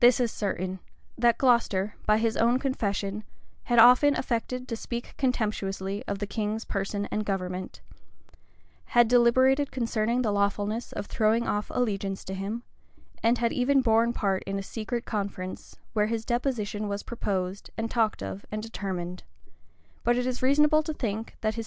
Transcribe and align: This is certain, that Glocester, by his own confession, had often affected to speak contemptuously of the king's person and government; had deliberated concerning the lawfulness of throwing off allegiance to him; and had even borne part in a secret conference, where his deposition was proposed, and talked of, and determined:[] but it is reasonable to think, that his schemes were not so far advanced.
This 0.00 0.20
is 0.20 0.32
certain, 0.32 0.78
that 1.18 1.36
Glocester, 1.36 1.92
by 2.06 2.16
his 2.16 2.34
own 2.38 2.58
confession, 2.58 3.24
had 3.64 3.78
often 3.78 4.16
affected 4.16 4.66
to 4.68 4.74
speak 4.74 5.14
contemptuously 5.18 6.02
of 6.08 6.18
the 6.18 6.26
king's 6.26 6.64
person 6.64 7.04
and 7.10 7.26
government; 7.26 7.82
had 8.96 9.06
deliberated 9.06 9.70
concerning 9.70 10.22
the 10.22 10.32
lawfulness 10.32 10.92
of 10.92 11.04
throwing 11.04 11.46
off 11.46 11.68
allegiance 11.74 12.24
to 12.24 12.32
him; 12.32 12.62
and 13.22 13.36
had 13.36 13.52
even 13.52 13.82
borne 13.82 14.14
part 14.14 14.42
in 14.46 14.58
a 14.58 14.62
secret 14.62 15.04
conference, 15.04 15.76
where 15.92 16.06
his 16.06 16.24
deposition 16.24 16.88
was 16.88 17.02
proposed, 17.02 17.68
and 17.76 17.90
talked 17.90 18.22
of, 18.22 18.46
and 18.50 18.62
determined:[] 18.62 19.24
but 20.04 20.16
it 20.16 20.26
is 20.26 20.40
reasonable 20.42 20.82
to 20.82 20.94
think, 20.94 21.02
that 21.02 21.02
his 21.02 21.02
schemes 21.02 21.12
were 21.12 21.18
not 21.18 21.26
so 21.26 21.28
far 21.28 21.48
advanced. 21.52 21.56